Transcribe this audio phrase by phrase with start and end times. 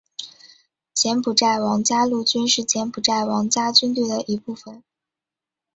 [0.95, 4.83] 柬埔寨王家陆军是柬埔寨王家军队的一部分。